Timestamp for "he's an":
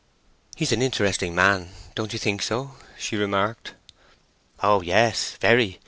0.55-0.81